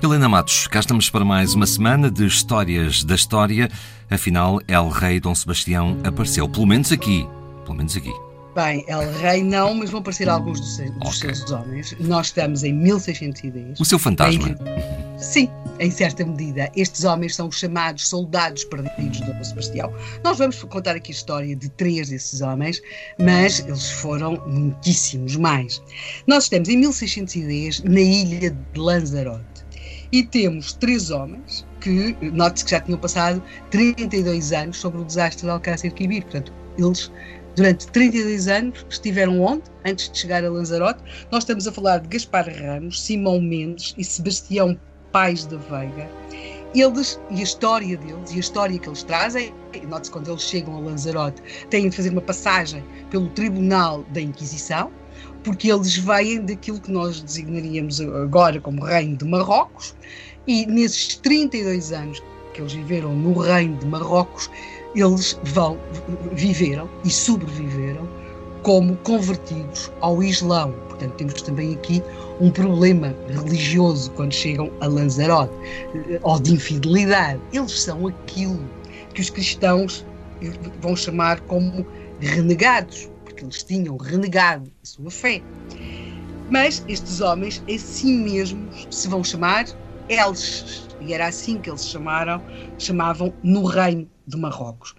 Helena 0.00 0.28
Matos, 0.28 0.66
cá 0.66 0.80
estamos 0.80 1.10
para 1.10 1.24
mais 1.24 1.54
uma 1.54 1.66
semana 1.66 2.10
de 2.10 2.24
histórias 2.24 3.04
da 3.04 3.14
história. 3.14 3.68
Afinal, 4.10 4.60
El 4.66 4.88
Rei 4.88 5.20
Dom 5.20 5.34
Sebastião 5.34 5.98
apareceu, 6.02 6.48
pelo 6.48 6.66
menos 6.66 6.90
aqui. 6.90 7.28
Pelo 7.64 7.76
menos 7.76 7.96
aqui. 7.96 8.27
Bem, 8.54 8.84
El 8.88 9.12
Rei 9.12 9.42
não, 9.42 9.74
mas 9.74 9.90
vão 9.90 10.00
aparecer 10.00 10.28
alguns 10.28 10.60
dos, 10.60 10.76
seus, 10.76 10.90
dos 10.92 11.18
okay. 11.18 11.34
seus 11.34 11.50
homens. 11.50 11.96
Nós 12.00 12.26
estamos 12.26 12.64
em 12.64 12.72
1610. 12.72 13.78
O 13.78 13.84
seu 13.84 13.98
fantasma. 13.98 14.48
Em, 14.48 15.18
sim, 15.18 15.50
em 15.78 15.90
certa 15.90 16.24
medida. 16.24 16.70
Estes 16.74 17.04
homens 17.04 17.36
são 17.36 17.48
os 17.48 17.58
chamados 17.58 18.08
soldados 18.08 18.64
perdidos 18.64 19.20
Dom 19.20 19.44
Sebastião. 19.44 19.92
Nós 20.24 20.38
vamos 20.38 20.62
contar 20.64 20.96
aqui 20.96 21.12
a 21.12 21.14
história 21.14 21.54
de 21.54 21.68
três 21.70 22.08
desses 22.08 22.40
homens, 22.40 22.80
mas 23.18 23.60
eles 23.60 23.90
foram 23.90 24.42
muitíssimos 24.46 25.36
mais. 25.36 25.82
Nós 26.26 26.44
estamos 26.44 26.68
em 26.68 26.76
1610 26.78 27.84
na 27.84 28.00
ilha 28.00 28.50
de 28.50 28.80
Lanzarote 28.80 29.58
e 30.10 30.22
temos 30.22 30.72
três 30.72 31.10
homens 31.10 31.66
que, 31.80 32.16
note-se 32.32 32.64
que 32.64 32.70
já 32.72 32.80
tinham 32.80 32.98
passado 32.98 33.42
32 33.70 34.52
anos 34.52 34.78
sobre 34.78 35.00
o 35.00 35.04
desastre 35.04 35.44
de 35.44 35.50
Alcácer 35.50 35.92
Quibir. 35.92 36.22
Portanto, 36.22 36.52
eles, 36.78 37.10
durante 37.58 37.88
32 37.88 38.46
anos, 38.46 38.86
estiveram 38.88 39.40
onde? 39.40 39.64
Antes 39.84 40.10
de 40.10 40.18
chegar 40.18 40.44
a 40.44 40.48
Lanzarote. 40.48 41.02
Nós 41.30 41.42
estamos 41.42 41.66
a 41.66 41.72
falar 41.72 41.98
de 41.98 42.08
Gaspar 42.08 42.48
Ramos, 42.48 43.02
Simão 43.02 43.40
Mendes 43.40 43.94
e 43.98 44.04
Sebastião 44.04 44.78
Pais 45.10 45.44
da 45.44 45.56
Veiga. 45.56 46.08
Eles, 46.72 47.18
e 47.30 47.40
a 47.40 47.42
história 47.42 47.96
deles, 47.96 48.30
e 48.30 48.36
a 48.36 48.40
história 48.40 48.78
que 48.78 48.88
eles 48.88 49.02
trazem, 49.02 49.52
note-se 49.88 50.12
quando 50.12 50.30
eles 50.30 50.42
chegam 50.42 50.76
a 50.76 50.80
Lanzarote, 50.80 51.42
têm 51.68 51.88
de 51.88 51.96
fazer 51.96 52.10
uma 52.10 52.20
passagem 52.20 52.84
pelo 53.10 53.28
Tribunal 53.30 54.04
da 54.12 54.20
Inquisição, 54.20 54.92
porque 55.42 55.72
eles 55.72 55.96
vêm 55.96 56.44
daquilo 56.44 56.80
que 56.80 56.92
nós 56.92 57.20
designaríamos 57.20 58.00
agora 58.00 58.60
como 58.60 58.84
Reino 58.84 59.16
de 59.16 59.24
Marrocos, 59.24 59.96
e 60.46 60.64
nesses 60.66 61.16
32 61.16 61.90
anos 61.90 62.22
que 62.54 62.60
eles 62.60 62.72
viveram 62.72 63.14
no 63.14 63.40
Reino 63.40 63.76
de 63.78 63.86
Marrocos, 63.86 64.48
eles 64.94 65.38
vão, 65.44 65.78
viveram 66.32 66.88
e 67.04 67.10
sobreviveram 67.10 68.08
como 68.62 68.96
convertidos 68.98 69.90
ao 70.00 70.22
Islão. 70.22 70.72
Portanto, 70.88 71.14
temos 71.14 71.42
também 71.42 71.74
aqui 71.74 72.02
um 72.40 72.50
problema 72.50 73.14
religioso 73.28 74.10
quando 74.12 74.32
chegam 74.32 74.70
a 74.80 74.86
Lanzarote, 74.86 75.52
ou 76.22 76.40
de 76.40 76.54
infidelidade. 76.54 77.40
Eles 77.52 77.80
são 77.80 78.06
aquilo 78.06 78.60
que 79.14 79.20
os 79.20 79.30
cristãos 79.30 80.04
vão 80.80 80.96
chamar 80.96 81.40
como 81.42 81.86
renegados, 82.20 83.08
porque 83.24 83.44
eles 83.44 83.62
tinham 83.62 83.96
renegado 83.96 84.70
a 84.82 84.86
sua 84.86 85.10
fé. 85.10 85.42
Mas 86.50 86.84
estes 86.88 87.20
homens, 87.20 87.62
assim 87.72 88.22
mesmos, 88.22 88.88
se 88.90 89.06
vão 89.06 89.22
chamar 89.22 89.66
Elches, 90.08 90.88
e 91.00 91.12
era 91.12 91.26
assim 91.26 91.58
que 91.58 91.70
eles 91.70 91.86
chamaram, 91.86 92.42
chamavam 92.78 93.32
no 93.42 93.64
Reino 93.64 94.08
de 94.28 94.36
Marrocos. 94.36 94.94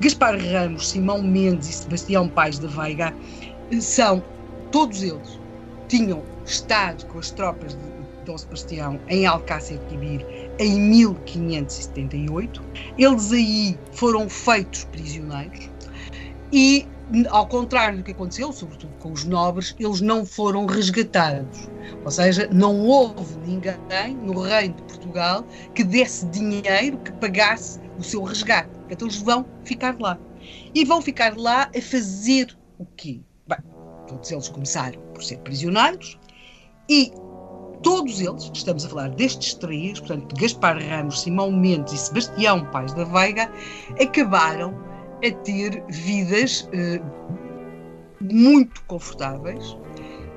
Gaspar 0.00 0.36
Ramos, 0.38 0.88
Simão 0.88 1.22
Mendes 1.22 1.68
e 1.68 1.72
Sebastião 1.72 2.28
Pais 2.28 2.58
da 2.58 2.68
Veiga 2.68 3.14
são, 3.80 4.22
todos 4.72 5.02
eles, 5.02 5.38
tinham 5.88 6.22
estado 6.44 7.06
com 7.06 7.18
as 7.18 7.30
tropas 7.30 7.74
de 7.74 8.00
Dom 8.24 8.36
Sebastião 8.36 9.00
em 9.08 9.26
Alcácer 9.26 9.78
Quibir 9.88 10.24
em 10.58 10.80
1578. 10.80 12.62
Eles 12.98 13.32
aí 13.32 13.78
foram 13.92 14.28
feitos 14.28 14.84
prisioneiros 14.84 15.70
e 16.52 16.86
ao 17.28 17.46
contrário 17.46 17.98
do 17.98 18.04
que 18.04 18.12
aconteceu, 18.12 18.52
sobretudo 18.52 18.92
com 19.00 19.10
os 19.10 19.24
nobres, 19.24 19.74
eles 19.80 20.00
não 20.00 20.24
foram 20.24 20.66
resgatados. 20.66 21.68
Ou 22.04 22.10
seja, 22.10 22.48
não 22.52 22.78
houve 22.86 23.36
ninguém 23.44 24.14
no 24.22 24.40
reino 24.40 24.74
de 24.74 24.82
Portugal 24.82 25.44
que 25.74 25.82
desse 25.82 26.26
dinheiro, 26.26 26.98
que 26.98 27.12
pagasse 27.12 27.80
o 28.00 28.04
seu 28.04 28.22
resgate. 28.22 28.70
Então 28.90 29.06
eles 29.06 29.20
vão 29.20 29.46
ficar 29.64 29.96
lá. 30.00 30.18
E 30.74 30.84
vão 30.84 31.00
ficar 31.00 31.36
lá 31.36 31.70
a 31.76 31.82
fazer 31.82 32.56
o 32.78 32.86
quê? 32.96 33.20
Bem, 33.46 33.58
todos 34.08 34.30
eles 34.30 34.48
começaram 34.48 35.00
por 35.12 35.22
ser 35.22 35.38
prisioneiros 35.38 36.18
e 36.88 37.12
todos 37.82 38.20
eles, 38.20 38.50
estamos 38.52 38.84
a 38.84 38.88
falar 38.88 39.10
destes 39.10 39.54
três, 39.54 40.00
portanto, 40.00 40.34
Gaspar 40.36 40.78
Ramos, 40.82 41.20
Simão 41.22 41.50
Mendes 41.50 41.92
e 41.92 41.98
Sebastião 41.98 42.64
Pais 42.70 42.92
da 42.94 43.04
Veiga, 43.04 43.50
acabaram 44.00 44.74
a 45.24 45.30
ter 45.44 45.82
vidas 45.88 46.68
uh, 46.68 47.04
muito 48.20 48.82
confortáveis 48.84 49.76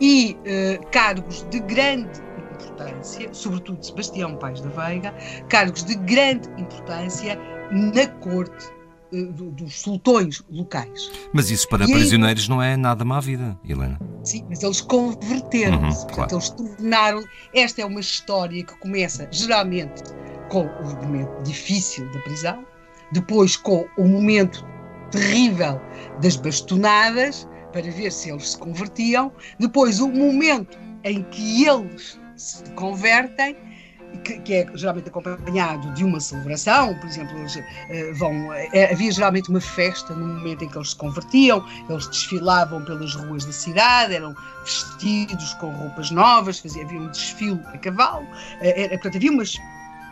e 0.00 0.36
uh, 0.40 0.86
cargos 0.90 1.42
de 1.50 1.60
grande 1.60 2.27
importância, 2.64 3.32
sobretudo 3.32 3.84
Sebastião 3.84 4.36
Pais 4.36 4.60
da 4.60 4.68
Veiga, 4.70 5.14
cargos 5.48 5.84
de 5.84 5.94
grande 5.94 6.48
importância 6.58 7.38
na 7.70 8.06
corte 8.20 8.78
do, 9.10 9.50
dos 9.50 9.80
sultões 9.80 10.42
locais. 10.50 11.10
Mas 11.32 11.50
isso 11.50 11.68
para 11.68 11.84
e 11.84 11.92
prisioneiros 11.92 12.44
aí, 12.44 12.48
não 12.50 12.62
é 12.62 12.76
nada 12.76 13.04
má 13.04 13.20
vida, 13.20 13.58
Helena. 13.64 13.98
Sim, 14.22 14.44
mas 14.48 14.62
eles 14.62 14.80
converteram-se, 14.80 16.00
uhum, 16.00 16.06
portanto, 16.06 16.14
claro. 16.14 16.34
eles 16.34 16.50
tornaram. 16.50 17.24
Esta 17.54 17.82
é 17.82 17.84
uma 17.84 18.00
história 18.00 18.62
que 18.64 18.78
começa 18.78 19.28
geralmente 19.30 20.02
com 20.50 20.64
o 20.64 21.02
momento 21.02 21.42
difícil 21.42 22.10
da 22.12 22.18
prisão, 22.20 22.64
depois 23.12 23.56
com 23.56 23.86
o 23.96 24.06
momento 24.06 24.64
terrível 25.10 25.80
das 26.20 26.36
bastonadas, 26.36 27.48
para 27.72 27.82
ver 27.82 28.10
se 28.10 28.30
eles 28.30 28.50
se 28.50 28.58
convertiam, 28.58 29.32
depois 29.58 30.00
o 30.00 30.08
momento 30.08 30.78
em 31.04 31.22
que 31.24 31.66
eles 31.66 32.18
se 32.38 32.62
convertem, 32.72 33.56
que, 34.24 34.38
que, 34.40 34.54
é 34.54 34.66
geralmente 34.74 35.08
acompanhado 35.08 35.92
de 35.92 36.04
uma 36.04 36.18
celebração, 36.20 36.94
por 36.94 37.06
exemplo, 37.06 37.36
eles 37.38 37.56
uh, 37.56 38.14
vão. 38.14 38.48
Uh, 38.48 38.92
havia 38.92 39.12
geralmente 39.12 39.50
uma 39.50 39.60
festa 39.60 40.14
no 40.14 40.26
momento 40.26 40.64
em 40.64 40.68
que 40.68 40.78
eles 40.78 40.90
se 40.90 40.96
convertiam, 40.96 41.64
eles 41.88 42.06
desfilavam 42.08 42.82
pelas 42.84 43.14
ruas 43.14 43.44
da 43.44 43.52
cidade, 43.52 44.14
eram 44.14 44.34
vestidos 44.64 45.52
com 45.54 45.70
roupas 45.70 46.10
novas, 46.10 46.58
fazia, 46.58 46.84
havia 46.84 47.00
um 47.00 47.08
desfile 47.08 47.60
a 47.66 47.78
cavalo, 47.78 48.24
uh, 48.24 48.58
era, 48.60 48.88
portanto, 48.90 49.16
havia 49.16 49.30
umas 49.30 49.58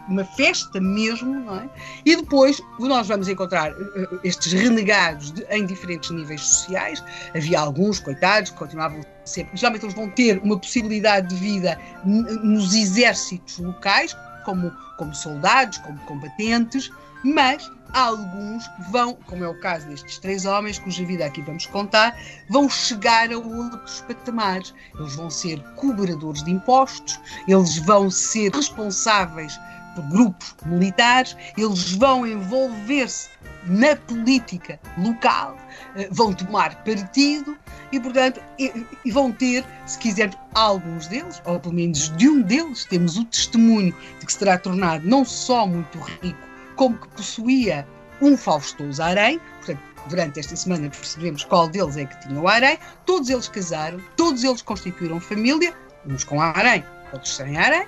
uma 0.08 0.24
festa 0.24 0.80
mesmo, 0.80 1.34
não 1.40 1.60
é? 1.60 1.68
E 2.04 2.16
depois 2.16 2.60
nós 2.78 3.08
vamos 3.08 3.28
encontrar 3.28 3.72
uh, 3.72 4.20
estes 4.22 4.52
renegados 4.52 5.32
de, 5.32 5.44
em 5.50 5.66
diferentes 5.66 6.10
níveis 6.10 6.40
sociais. 6.40 7.02
Havia 7.34 7.60
alguns, 7.60 8.00
coitados, 8.00 8.50
que 8.50 8.56
continuavam 8.56 9.04
sempre. 9.24 9.56
Geralmente 9.56 9.84
eles 9.84 9.94
vão 9.94 10.10
ter 10.10 10.38
uma 10.38 10.58
possibilidade 10.58 11.28
de 11.28 11.36
vida 11.36 11.78
nos 12.04 12.74
exércitos 12.74 13.58
locais, 13.58 14.16
como, 14.44 14.70
como 14.96 15.14
soldados, 15.14 15.78
como 15.78 15.98
combatentes, 16.00 16.90
mas 17.24 17.70
alguns 17.92 18.68
vão, 18.90 19.14
como 19.26 19.44
é 19.44 19.48
o 19.48 19.58
caso 19.60 19.88
destes 19.88 20.18
três 20.18 20.44
homens, 20.44 20.78
cuja 20.78 21.04
vida 21.04 21.24
aqui 21.24 21.42
vamos 21.42 21.66
contar, 21.66 22.16
vão 22.48 22.68
chegar 22.68 23.32
a 23.32 23.38
outros 23.38 24.02
patamares. 24.02 24.74
Eles 24.98 25.16
vão 25.16 25.30
ser 25.30 25.60
cobradores 25.74 26.42
de 26.44 26.50
impostos, 26.50 27.18
eles 27.48 27.78
vão 27.78 28.10
ser 28.10 28.52
responsáveis 28.52 29.58
grupos 30.02 30.54
militares, 30.64 31.36
eles 31.56 31.92
vão 31.92 32.26
envolver-se 32.26 33.28
na 33.66 33.96
política 33.96 34.78
local, 34.98 35.56
eh, 35.96 36.08
vão 36.10 36.32
tomar 36.32 36.84
partido 36.84 37.56
e, 37.90 37.98
portanto, 38.00 38.40
e, 38.58 39.10
vão 39.10 39.32
ter, 39.32 39.64
se 39.86 39.98
quisermos, 39.98 40.36
alguns 40.54 41.06
deles, 41.08 41.42
ou 41.44 41.58
pelo 41.58 41.74
menos 41.74 42.16
de 42.16 42.28
um 42.28 42.42
deles, 42.42 42.84
temos 42.84 43.16
o 43.16 43.24
testemunho 43.24 43.94
de 44.20 44.26
que 44.26 44.32
se 44.32 44.38
terá 44.38 44.58
tornado 44.58 45.06
não 45.06 45.24
só 45.24 45.66
muito 45.66 45.98
rico, 45.98 46.38
como 46.76 46.96
que 46.96 47.08
possuía 47.08 47.86
um 48.20 48.36
faustoso 48.36 49.02
harém, 49.02 49.40
portanto, 49.58 49.80
durante 50.08 50.40
esta 50.40 50.56
semana 50.56 50.88
percebemos 50.88 51.44
qual 51.44 51.68
deles 51.68 51.96
é 51.96 52.04
que 52.04 52.20
tinha 52.20 52.40
o 52.40 52.48
harém, 52.48 52.78
todos 53.04 53.28
eles 53.28 53.48
casaram, 53.48 54.00
todos 54.16 54.44
eles 54.44 54.62
constituíram 54.62 55.20
família, 55.20 55.74
uns 56.06 56.24
com 56.24 56.40
harém, 56.40 56.84
outros 57.12 57.34
sem 57.34 57.58
harém, 57.58 57.86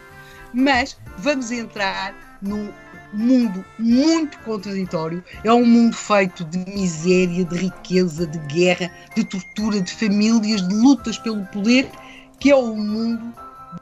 mas 0.53 0.97
vamos 1.19 1.50
entrar 1.50 2.15
num 2.43 2.73
mundo 3.12 3.65
muito 3.79 4.39
contraditório. 4.41 5.25
É 5.45 5.53
um 5.53 5.65
mundo 5.65 5.97
feito 5.97 6.45
de 6.45 6.59
miséria, 6.71 7.45
de 7.45 7.56
riqueza, 7.56 8.27
de 8.27 8.39
guerra, 8.53 8.91
de 9.15 9.25
tortura, 9.25 9.81
de 9.81 9.93
famílias, 9.93 10.67
de 10.67 10.75
lutas 10.75 11.19
pelo 11.19 11.45
poder, 11.47 11.91
que 12.39 12.50
é 12.50 12.56
o 12.56 12.77
mundo 12.77 13.33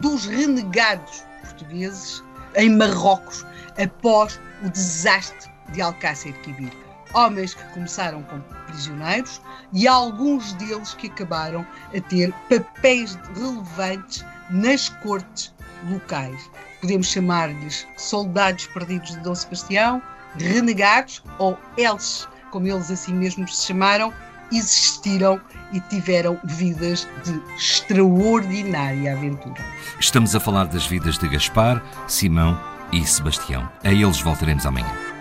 dos 0.01 0.27
renegados 0.27 1.25
portugueses 1.43 2.23
em 2.55 2.71
Marrocos 2.71 3.45
após 3.79 4.41
o 4.65 4.71
desastre 4.71 5.51
de 5.73 5.83
Alcácer 5.83 6.33
Quibir. 6.41 6.73
Homens 7.15 7.55
que 7.55 7.65
começaram 7.73 8.23
como 8.25 8.43
prisioneiros 8.67 9.41
e 9.73 9.87
alguns 9.87 10.53
deles 10.55 10.95
que 10.95 11.07
acabaram 11.07 11.67
a 11.95 12.01
ter 12.01 12.33
papéis 12.49 13.19
relevantes 13.35 14.25
nas 14.51 14.89
cortes 14.89 15.55
locais. 15.91 16.51
Podemos 16.81 17.07
chamar-lhes 17.09 17.87
soldados 17.97 18.67
perdidos 18.69 19.11
de 19.11 19.21
Dom 19.21 19.35
Sebastião, 19.35 20.03
renegados 20.39 21.23
ou 21.39 21.59
eles, 21.77 22.29
como 22.51 22.67
eles 22.67 22.91
assim 22.91 23.15
mesmo 23.15 23.47
se 23.49 23.67
chamaram, 23.67 24.13
existiram 24.53 25.41
e 25.73 25.81
tiveram 25.81 26.39
vidas 26.45 27.07
de 27.25 27.41
extraordinária 27.57 29.13
aventura. 29.13 29.65
Estamos 29.99 30.37
a 30.37 30.41
falar 30.41 30.67
das 30.67 30.87
vidas 30.87 31.19
de 31.19 31.29
Gaspar, 31.29 31.83
Simão 32.07 32.59
e 32.93 33.05
Sebastião. 33.05 33.69
A 33.83 33.93
eles 33.93 34.21
voltaremos 34.21 34.65
amanhã. 34.67 35.16